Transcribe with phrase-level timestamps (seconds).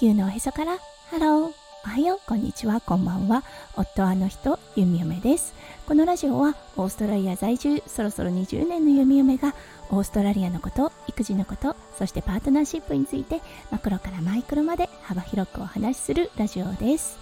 [0.00, 0.78] 球のおへそから。
[1.10, 1.52] ハローお
[1.86, 2.20] はよう。
[2.26, 2.80] こんにちは。
[2.80, 3.44] こんばんは。
[3.76, 5.54] 夫はあの人ゆみおめです。
[5.86, 9.54] このラジオはオーストラリア在住そろそろ20年のゆみおめが
[9.90, 17.18] オーストラリアのこと育児のことそしてパートナーシップについてマクロからマイクロまで幅広くお話しするラジオです。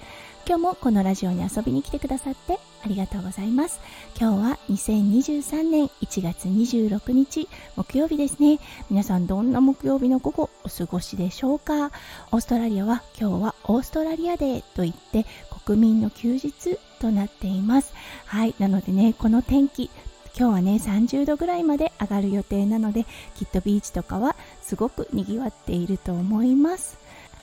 [0.48, 3.80] 今日もこのラジオに遊びに来てくださってありがとうございます。
[4.18, 8.58] 今日は2023年1月26日木曜日ですね。
[8.88, 11.90] 皆さんどんな木曜日の午後お過ごしでしょうか？
[12.32, 15.26] オーストラリアは今日はオーストラリアデーといって
[15.66, 17.92] 国民の休日となっています。
[18.24, 18.54] はい。
[18.58, 19.90] なのでね、この天気
[20.34, 23.04] 今日はね30度ぐらいまで上がる予定なので
[23.34, 26.96] きっとビーチとかはすごくにぎわっていると思います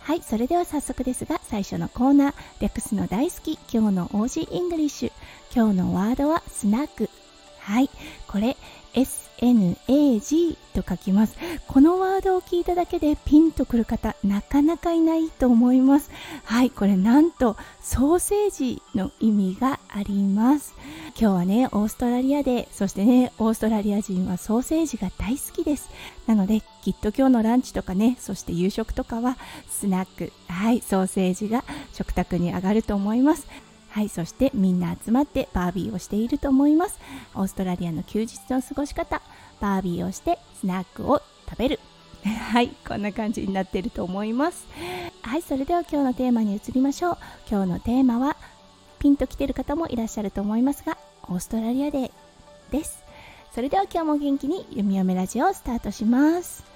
[0.06, 5.12] はいそれでは早速ですが最初のコーナー略すの大好き今日の Aussie English。
[5.52, 7.10] 今日のワードは snag。
[7.58, 7.90] はい
[8.28, 8.56] これ
[8.94, 11.36] SNAG と書きます。
[11.68, 16.12] このワードを聞いただけでピンとくる方なかなかいないと思います。
[16.44, 20.76] はいこれなんとソーセージの意味があります。
[21.20, 25.90] 今日はねオーストラリアでそしてねオーストラリア人はソーセージが大好きです。
[26.28, 33.48] なのできっと今日のランチとかねそして夕食とかはスナックはいソーセージが食卓に上がると思います。
[33.90, 37.00] はいそしてみんな集まってバービーをしていると思います。
[37.34, 39.24] オーストラリアの休日の過ごし方
[39.60, 41.80] バービーをしてスナックを食べる。
[42.22, 44.68] はいこんな感じになっていると思います。
[45.24, 47.18] はいそれでは今日のテーマに移りましょう。
[47.50, 48.38] 今日のテーマは
[49.00, 52.12] ピンときてる方もいらっしゃると思いますがオーストラリアデー
[52.72, 53.04] です。
[53.56, 56.75] それでは今日も元気に読み読めラジオをスタートします。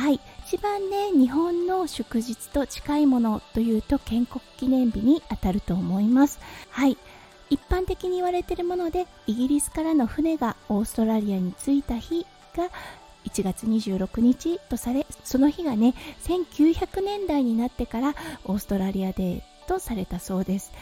[0.00, 0.20] はい。
[0.46, 6.40] 一番ね日本の祝日と近いものというと建国記念日にあたると思います。
[6.70, 6.96] はい。
[7.50, 12.24] 一般的に言われているものでイギリスからの船がオーストラリアに着いた日
[12.56, 12.70] が
[13.26, 20.72] 1月26日とされその日がね1900年代になってからオーストラリアデーとされたそうです。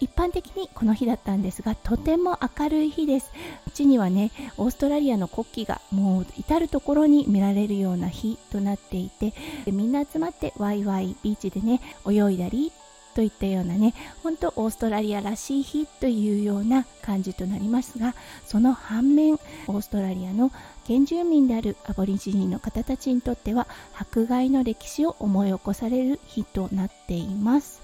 [0.00, 3.30] 一般的にこの日だったんですがとても明るい日です。
[3.66, 9.34] うちにはねオーストラリアの国旗がもう至る所に見られるような日となっていて
[9.66, 12.72] みんな集まってワイワイビーチでね泳いだり
[13.14, 18.14] といったようなね本当オーストラリアらしい日というような感じとなりますが
[18.46, 20.52] その反面オーストラリアの
[20.86, 23.66] 原住民であるアボリジニの方たちにとっては
[23.98, 27.82] 迫害の歴史を思い起こされる日となっています。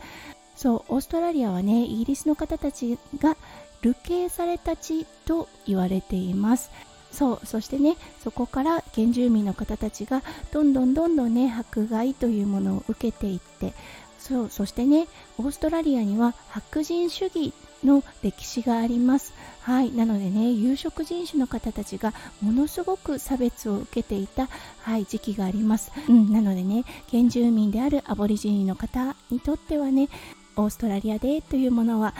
[0.56, 3.36] そうオーストラリアはねイギリスの方たちが
[3.82, 6.70] 流刑された地と言われています。
[7.12, 10.22] そうそしてねそこから原住民の方たちが
[10.52, 13.72] どんどんどんどんね迫害というものを受けていって
[14.18, 15.06] そうそしてね
[15.38, 17.52] オーストラリアには白人主義
[17.84, 19.32] の歴史があります。
[19.60, 24.48] はいなのでね有色人種の方たちがものすごく差別を受けていた、
[24.82, 30.10] はい、時期があります、うん、なのでね原住民であるアボリジニの方にとってはね
[30.56, 32.14] オーストラリアでというものは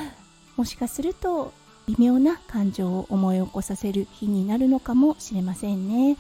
[0.57, 1.53] もしかすると
[1.87, 6.17] 微妙な感情を思い起こさせる日になるのかもしれませんね。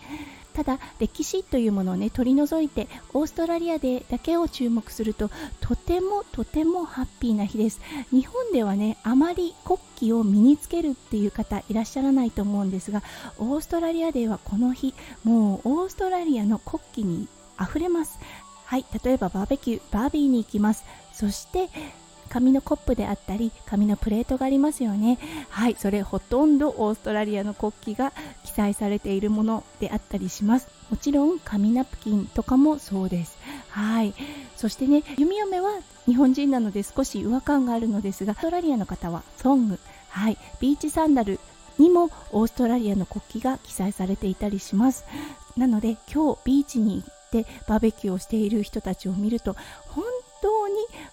[0.53, 5.29] ただ歴史というものをね取り除いてオーストラリアでだけを注目すると
[5.61, 7.81] とてもとてもハッピーな日です。
[8.13, 13.03] 日本ではねあまり国旗を身につけるっていう方いらっしゃらないと思うんですが
[13.39, 14.95] オーストラリアではこの日
[15.25, 17.27] もうオーストラリアの国旗に
[17.61, 18.21] 溢れます。
[18.65, 20.85] はい例えばバーベキューバービーに行きます。
[21.13, 21.69] そして
[22.35, 25.19] 紙のコップであったり紙のプレートがありますよね。
[25.51, 28.13] はいそれほとんどオーストラリアの国旗が
[28.43, 30.67] 記載されているものであったりします。
[30.91, 33.39] もちろん紙ナプキンとかもそうです。
[33.69, 34.15] はい
[34.57, 39.79] そしてね弓嫁は日本人なので少し違和感があるのですがオーストラリアの方はソング。
[40.09, 41.39] はいビーチサンダル
[41.79, 45.05] にもオーストラリアの国旗が記載されていたりします。
[45.57, 49.55] なので今日ビーチに行ってバーベキューをしている人たちを見ると
[49.87, 50.05] 本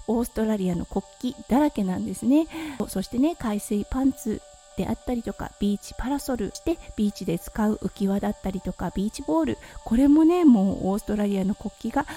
[0.07, 1.03] オーストラリアの国
[1.33, 2.47] 旗だらけなんですね。
[2.87, 4.41] そしてね海水パンツ
[4.77, 9.57] であったりとかビーチパラソルしてビーチで使う浮き輪だったりとかビーチボール。
[9.85, 12.07] これもねもうオーストラリアの国旗が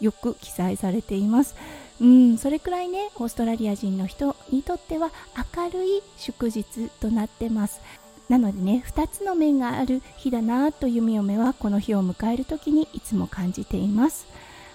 [0.00, 1.54] よく記載されています。
[2.00, 5.10] うんそれくらいねオーストラリア人の人にとっては
[5.54, 6.64] 明るい祝日
[7.00, 7.80] となってます。
[8.28, 14.26] なのでね2つの面がある日だなと弓嫁はこの日を迎える時にいつも感じています。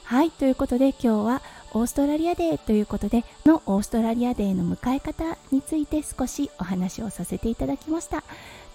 [0.08, 1.42] はいということで今日は
[1.74, 8.24] オーストラリアデーということでのオーストラリアデーの迎え方について少しお話をさせていただきました。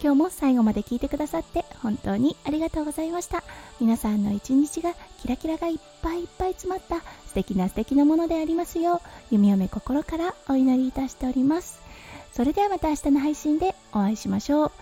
[0.02, 3.44] 今日も最後まで聞いてくださって本当にありがとうございました。
[3.80, 4.92] 皆さんの一日が
[5.22, 9.00] キラキラがいっぱいいっぱい詰まった素敵な素敵なものでありますよう
[9.30, 11.80] 弓嫁心からお祈りいたしております。
[12.34, 14.72] それではまた明日の配信でお会いしましょう。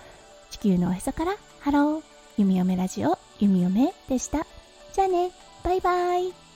[0.50, 2.02] 地球のおへそからハロー。
[2.38, 4.44] 弓嫁ラジオ弓嫁でした。
[4.92, 5.30] じゃあね。
[5.62, 6.49] バイバイ